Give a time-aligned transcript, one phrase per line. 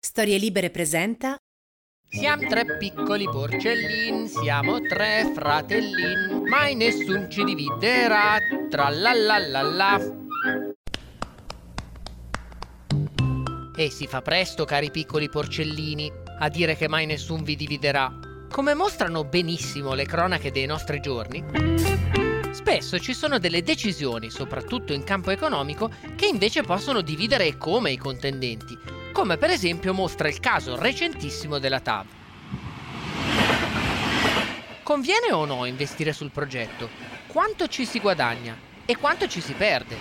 [0.00, 1.36] Storie Libere presenta
[2.08, 8.38] Siamo tre piccoli porcellin, siamo tre fratellin, mai nessun ci dividerà,
[8.70, 10.00] tra la la la la.
[13.74, 18.16] E si fa presto, cari piccoli porcellini, a dire che mai nessun vi dividerà.
[18.48, 21.44] Come mostrano benissimo le cronache dei nostri giorni,
[22.52, 27.96] spesso ci sono delle decisioni, soprattutto in campo economico, che invece possono dividere come i
[27.96, 28.78] contendenti,
[29.18, 32.06] come per esempio mostra il caso recentissimo della TAV.
[34.84, 36.88] Conviene o no investire sul progetto?
[37.26, 39.96] Quanto ci si guadagna e quanto ci si perde?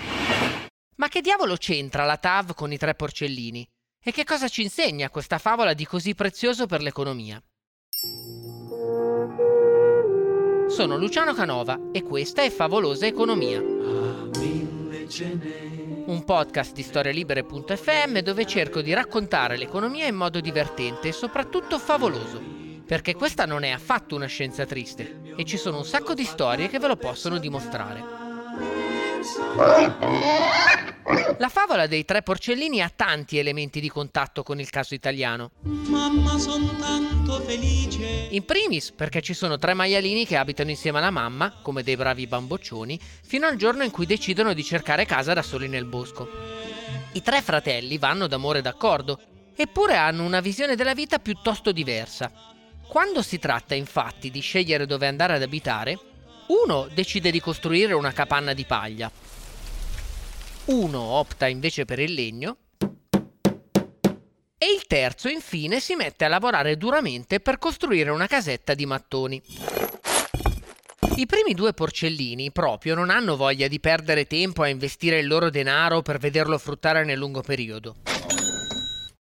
[0.98, 3.67] Ma che diavolo c'entra la TAV con i tre porcellini?
[3.99, 7.41] E che cosa ci insegna questa favola di così prezioso per l'economia?
[10.67, 13.77] Sono Luciano Canova e questa è Favolosa Economia.
[15.09, 22.41] Un podcast di storielibere.fm dove cerco di raccontare l'economia in modo divertente e soprattutto favoloso.
[22.86, 26.67] Perché questa non è affatto una scienza triste e ci sono un sacco di storie
[26.67, 28.03] che ve lo possono dimostrare.
[31.38, 35.52] La favola dei tre porcellini ha tanti elementi di contatto con il caso italiano.
[35.61, 38.27] Mamma, son tanto felice.
[38.31, 42.28] In primis perché ci sono tre maialini che abitano insieme alla mamma, come dei bravi
[42.28, 46.28] bamboccioni, fino al giorno in cui decidono di cercare casa da soli nel bosco.
[47.13, 49.17] I tre fratelli vanno d'amore d'accordo,
[49.55, 52.30] eppure hanno una visione della vita piuttosto diversa.
[52.85, 55.97] Quando si tratta infatti di scegliere dove andare ad abitare,
[56.47, 59.09] uno decide di costruire una capanna di paglia,
[60.67, 62.57] uno opta invece per il legno
[64.57, 69.41] e il terzo infine si mette a lavorare duramente per costruire una casetta di mattoni.
[71.15, 75.49] I primi due porcellini proprio non hanno voglia di perdere tempo a investire il loro
[75.49, 77.97] denaro per vederlo fruttare nel lungo periodo.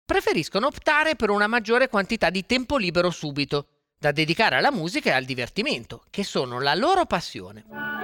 [0.05, 5.13] Preferiscono optare per una maggiore quantità di tempo libero subito, da dedicare alla musica e
[5.13, 8.02] al divertimento, che sono la loro passione.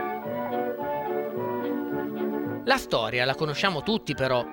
[2.70, 4.46] La storia la conosciamo tutti però.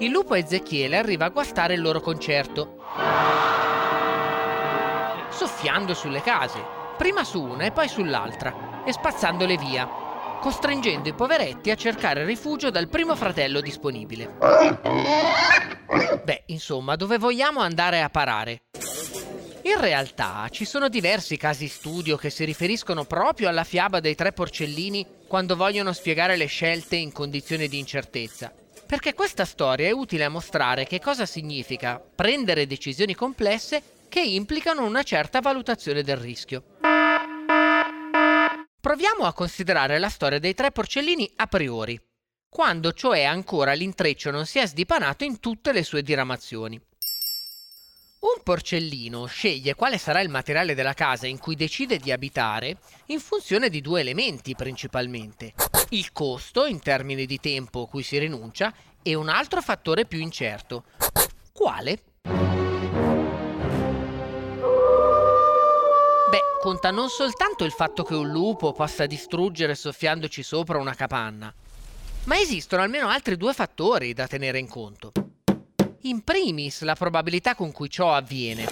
[0.00, 2.76] Il lupo Ezechiele arriva a guastare il loro concerto,
[5.30, 6.62] soffiando sulle case,
[6.98, 9.88] prima su una e poi sull'altra, e spazzandole via,
[10.42, 14.36] costringendo i poveretti a cercare rifugio dal primo fratello disponibile.
[16.24, 18.64] Beh, insomma, dove vogliamo andare a parare?
[19.64, 24.32] In realtà ci sono diversi casi studio che si riferiscono proprio alla fiaba dei tre
[24.32, 28.52] porcellini quando vogliono spiegare le scelte in condizioni di incertezza.
[28.84, 34.84] Perché questa storia è utile a mostrare che cosa significa prendere decisioni complesse che implicano
[34.84, 36.64] una certa valutazione del rischio.
[38.80, 41.98] Proviamo a considerare la storia dei tre porcellini a priori,
[42.48, 46.78] quando cioè ancora l'intreccio non si è sdipanato in tutte le sue diramazioni.
[48.22, 53.18] Un porcellino sceglie quale sarà il materiale della casa in cui decide di abitare in
[53.18, 55.54] funzione di due elementi principalmente.
[55.88, 58.72] Il costo in termini di tempo cui si rinuncia
[59.02, 60.84] e un altro fattore più incerto.
[61.52, 62.02] Quale?
[66.30, 71.52] Beh, conta non soltanto il fatto che un lupo possa distruggere soffiandoci sopra una capanna,
[72.26, 75.12] ma esistono almeno altri due fattori da tenere in conto
[76.02, 78.64] in primis la probabilità con cui ciò avviene.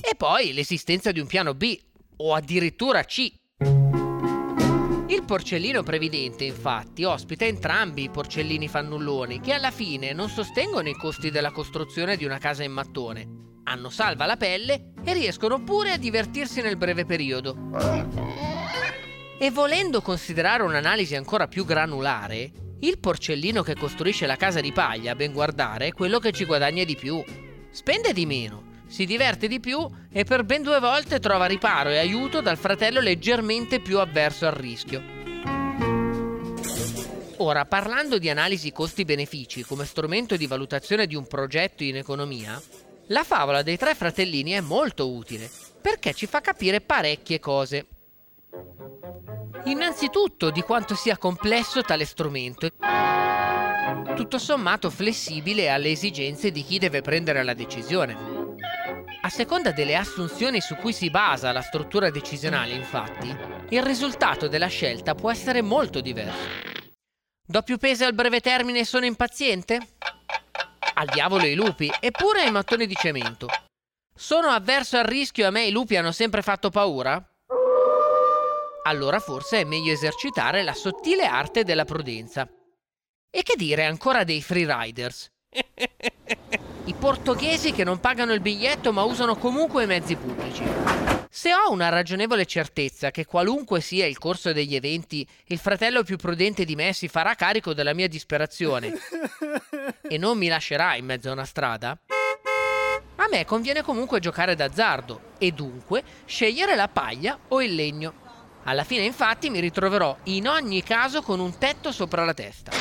[0.00, 1.78] E poi l'esistenza di un piano B,
[2.16, 3.32] o addirittura C.
[5.06, 10.94] Il porcellino previdente, infatti, ospita entrambi i porcellini fannulloni, che alla fine non sostengono i
[10.94, 13.28] costi della costruzione di una casa in mattone,
[13.64, 17.56] hanno salva la pelle e riescono pure a divertirsi nel breve periodo.
[19.38, 22.52] E volendo considerare un'analisi ancora più granulare,
[22.86, 26.44] il porcellino che costruisce la casa di paglia, a ben guardare, è quello che ci
[26.44, 27.22] guadagna di più.
[27.70, 31.98] Spende di meno, si diverte di più e per ben due volte trova riparo e
[31.98, 35.02] aiuto dal fratello leggermente più avverso al rischio.
[37.38, 42.60] Ora, parlando di analisi costi-benefici come strumento di valutazione di un progetto in economia,
[43.08, 47.86] la favola dei tre fratellini è molto utile perché ci fa capire parecchie cose.
[49.66, 52.68] Innanzitutto di quanto sia complesso tale strumento,
[54.14, 58.14] tutto sommato flessibile alle esigenze di chi deve prendere la decisione.
[59.22, 63.34] A seconda delle assunzioni su cui si basa la struttura decisionale, infatti,
[63.70, 66.46] il risultato della scelta può essere molto diverso.
[67.46, 69.78] Do più peso al breve termine e sono impaziente?
[70.92, 73.48] Al diavolo i lupi, eppure ai mattoni di cemento.
[74.14, 77.26] Sono avverso al rischio e a me i lupi hanno sempre fatto paura?
[78.86, 82.48] Allora forse è meglio esercitare la sottile arte della prudenza.
[83.30, 85.30] E che dire ancora dei free riders?
[86.86, 90.64] I portoghesi che non pagano il biglietto ma usano comunque i mezzi pubblici.
[91.30, 96.16] Se ho una ragionevole certezza che qualunque sia il corso degli eventi, il fratello più
[96.16, 98.92] prudente di me si farà carico della mia disperazione
[100.06, 101.98] e non mi lascerà in mezzo a una strada,
[103.16, 108.23] a me conviene comunque giocare d'azzardo e dunque scegliere la paglia o il legno.
[108.64, 112.72] Alla fine infatti mi ritroverò in ogni caso con un tetto sopra la testa.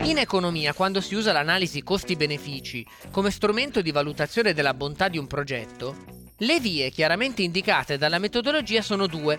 [0.00, 5.26] In economia, quando si usa l'analisi costi-benefici come strumento di valutazione della bontà di un
[5.26, 5.96] progetto,
[6.38, 9.38] le vie chiaramente indicate dalla metodologia sono due.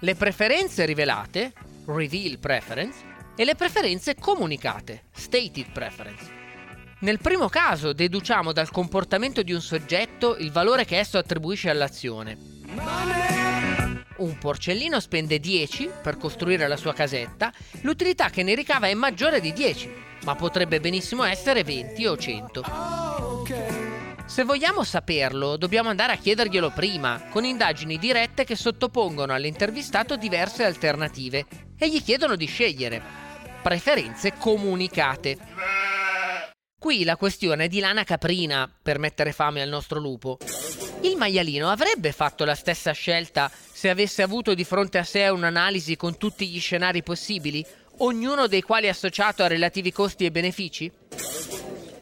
[0.00, 1.52] Le preferenze rivelate,
[1.86, 2.98] reveal preference,
[3.36, 6.42] e le preferenze comunicate, stated preference.
[7.00, 12.53] Nel primo caso deduciamo dal comportamento di un soggetto il valore che esso attribuisce all'azione
[14.24, 19.40] un porcellino spende 10 per costruire la sua casetta, l'utilità che ne ricava è maggiore
[19.40, 19.92] di 10,
[20.24, 22.62] ma potrebbe benissimo essere 20 o 100.
[24.26, 30.64] Se vogliamo saperlo, dobbiamo andare a chiederglielo prima, con indagini dirette che sottopongono all'intervistato diverse
[30.64, 31.44] alternative
[31.76, 33.02] e gli chiedono di scegliere.
[33.62, 35.36] Preferenze comunicate.
[36.78, 40.38] Qui la questione è di lana caprina per mettere fame al nostro lupo.
[41.04, 45.96] Il maialino avrebbe fatto la stessa scelta se avesse avuto di fronte a sé un'analisi
[45.96, 47.62] con tutti gli scenari possibili,
[47.98, 50.90] ognuno dei quali associato a relativi costi e benefici?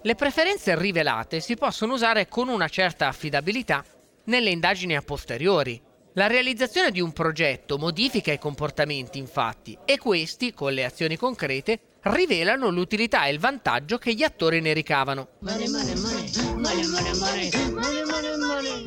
[0.02, 3.84] Le preferenze rivelate si possono usare con una certa affidabilità
[4.26, 5.82] nelle indagini a posteriori.
[6.12, 11.80] La realizzazione di un progetto modifica i comportamenti, infatti, e questi, con le azioni concrete,
[12.02, 15.28] rivelano l'utilità e il vantaggio che gli attori ne ricavano.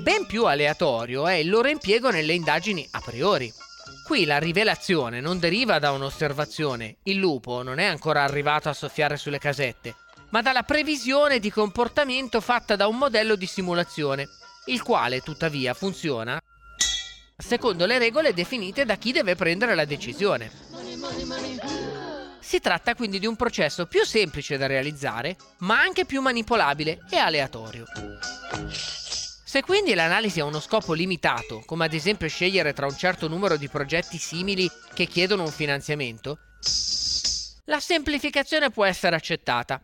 [0.05, 3.51] Ben più aleatorio è il loro impiego nelle indagini a priori.
[4.05, 9.17] Qui la rivelazione non deriva da un'osservazione, il lupo non è ancora arrivato a soffiare
[9.17, 9.95] sulle casette,
[10.29, 14.27] ma dalla previsione di comportamento fatta da un modello di simulazione,
[14.65, 16.39] il quale tuttavia funziona
[17.35, 20.51] secondo le regole definite da chi deve prendere la decisione.
[22.39, 27.17] Si tratta quindi di un processo più semplice da realizzare, ma anche più manipolabile e
[27.17, 27.85] aleatorio.
[29.55, 33.55] Se quindi l'analisi ha uno scopo limitato, come ad esempio scegliere tra un certo numero
[33.55, 36.39] di progetti simili che chiedono un finanziamento,
[37.63, 39.81] la semplificazione può essere accettata.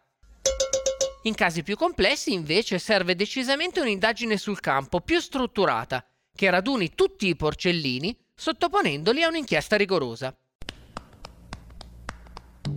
[1.22, 7.28] In casi più complessi invece serve decisamente un'indagine sul campo più strutturata, che raduni tutti
[7.28, 10.38] i porcellini sottoponendoli a un'inchiesta rigorosa.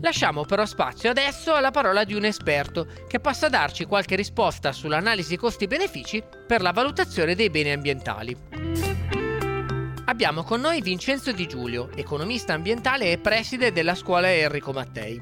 [0.05, 5.39] Lasciamo però spazio adesso alla parola di un esperto che possa darci qualche risposta sull'analisi
[5.39, 8.37] costi-benefici per la valutazione dei beni ambientali.
[10.05, 15.19] Abbiamo con noi Vincenzo Di Giulio, economista ambientale e preside della scuola Enrico Mattei.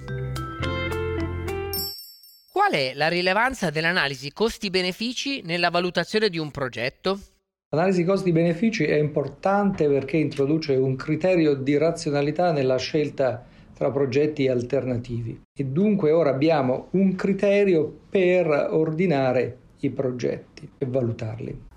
[2.51, 7.21] Qual è la rilevanza dell'analisi costi-benefici nella valutazione di un progetto?
[7.69, 15.41] L'analisi costi-benefici è importante perché introduce un criterio di razionalità nella scelta tra progetti alternativi
[15.57, 21.71] e dunque ora abbiamo un criterio per ordinare i progetti e valutarli.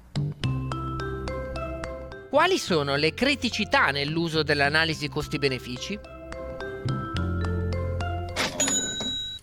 [2.30, 6.00] Quali sono le criticità nell'uso dell'analisi costi-benefici?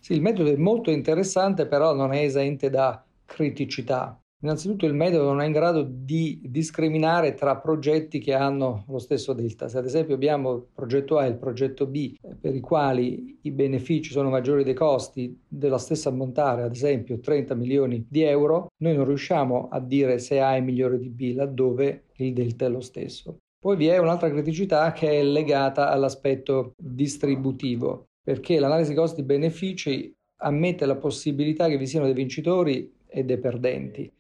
[0.00, 4.21] Sì, il metodo è molto interessante, però non è esente da criticità.
[4.44, 9.34] Innanzitutto il metodo non è in grado di discriminare tra progetti che hanno lo stesso
[9.34, 9.68] delta.
[9.68, 13.52] Se ad esempio abbiamo il progetto A e il progetto B per i quali i
[13.52, 18.96] benefici sono maggiori dei costi della stessa ammontare, ad esempio 30 milioni di euro, noi
[18.96, 22.80] non riusciamo a dire se A è migliore di B laddove il delta è lo
[22.80, 23.36] stesso.
[23.60, 30.96] Poi vi è un'altra criticità che è legata all'aspetto distributivo, perché l'analisi costi-benefici ammette la
[30.96, 34.12] possibilità che vi siano dei vincitori e dei perdenti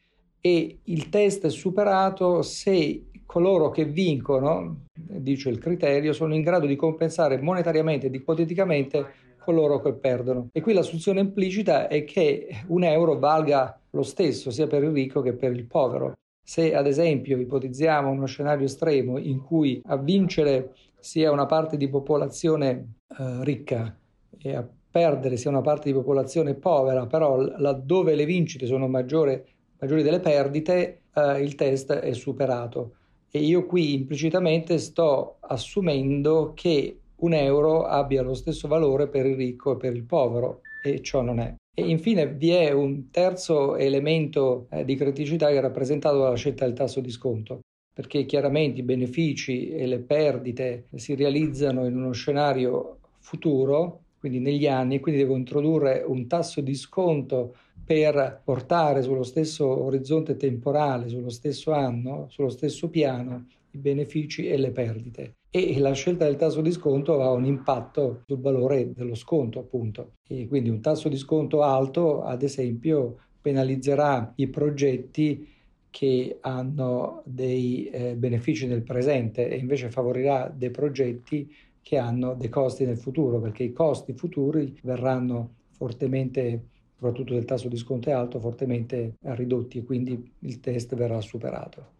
[0.44, 6.66] e il test è superato se coloro che vincono, dice il criterio, sono in grado
[6.66, 9.06] di compensare monetariamente ed ipoteticamente
[9.38, 10.48] coloro che perdono.
[10.52, 15.22] E qui l'assunzione implicita è che un euro valga lo stesso sia per il ricco
[15.22, 16.12] che per il povero.
[16.44, 21.88] Se ad esempio ipotizziamo uno scenario estremo in cui a vincere sia una parte di
[21.88, 23.96] popolazione eh, ricca
[24.38, 29.40] e a perdere sia una parte di popolazione povera, però laddove le vincite sono maggiori
[29.82, 32.94] maggiori delle perdite, eh, il test è superato.
[33.30, 39.34] E io qui implicitamente sto assumendo che un euro abbia lo stesso valore per il
[39.34, 41.54] ricco e per il povero, e ciò non è.
[41.74, 46.64] E infine vi è un terzo elemento eh, di criticità che è rappresentato dalla scelta
[46.64, 47.60] del tasso di sconto,
[47.92, 54.68] perché chiaramente i benefici e le perdite si realizzano in uno scenario futuro quindi negli
[54.68, 57.56] anni, e quindi devo introdurre un tasso di sconto
[57.92, 64.56] per portare sullo stesso orizzonte temporale, sullo stesso anno, sullo stesso piano, i benefici e
[64.56, 65.34] le perdite.
[65.50, 70.12] E la scelta del tasso di sconto ha un impatto sul valore dello sconto, appunto.
[70.26, 75.46] E quindi un tasso di sconto alto, ad esempio, penalizzerà i progetti
[75.90, 82.48] che hanno dei eh, benefici nel presente e invece favorirà dei progetti che hanno dei
[82.48, 86.68] costi nel futuro, perché i costi futuri verranno fortemente,
[87.02, 91.94] soprattutto del tasso di sconto è alto, fortemente ridotti e quindi il test verrà superato.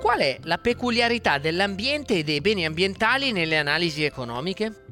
[0.00, 4.86] Qual è la peculiarità dell'ambiente e dei beni ambientali nelle analisi economiche?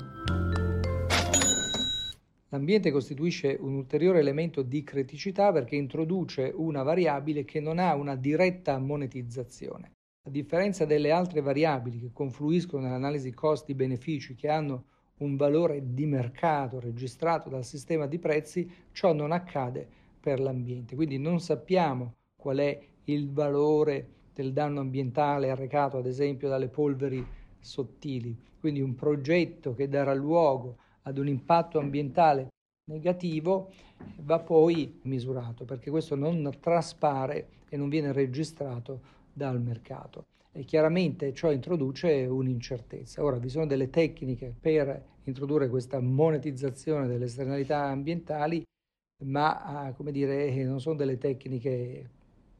[2.48, 8.16] L'ambiente costituisce un ulteriore elemento di criticità perché introduce una variabile che non ha una
[8.16, 9.92] diretta monetizzazione.
[10.26, 14.86] A differenza delle altre variabili che confluiscono nell'analisi costi-benefici che hanno
[15.18, 19.86] un valore di mercato registrato dal sistema di prezzi, ciò non accade
[20.20, 20.94] per l'ambiente.
[20.94, 27.24] Quindi non sappiamo qual è il valore del danno ambientale arrecato ad esempio dalle polveri
[27.58, 28.36] sottili.
[28.60, 32.48] Quindi un progetto che darà luogo ad un impatto ambientale
[32.88, 33.70] negativo
[34.20, 39.00] va poi misurato perché questo non traspare e non viene registrato
[39.32, 40.24] dal mercato.
[40.56, 43.22] E chiaramente ciò introduce un'incertezza.
[43.22, 48.64] Ora vi sono delle tecniche per introdurre questa monetizzazione delle esternalità ambientali,
[49.26, 52.08] ma ah, come dire, non sono delle tecniche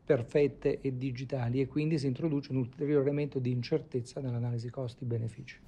[0.05, 5.59] perfette e digitali e quindi si introduce un ulteriore elemento di incertezza nell'analisi costi-benefici.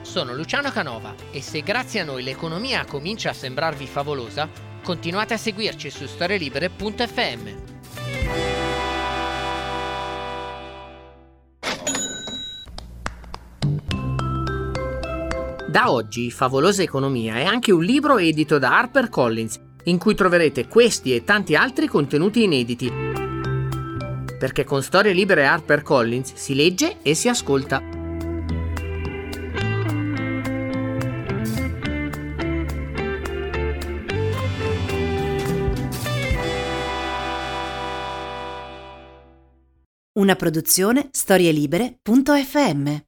[0.00, 4.48] Sono Luciano Canova e se grazie a noi l'economia comincia a sembrarvi favolosa,
[4.82, 7.77] continuate a seguirci su storielibere.fm.
[15.68, 21.14] Da oggi Favolosa Economia è anche un libro edito da HarperCollins, in cui troverete questi
[21.14, 22.90] e tanti altri contenuti inediti.
[24.38, 27.82] Perché con Storie Libere HarperCollins si legge e si ascolta.
[40.14, 43.07] Una produzione storielibere.fm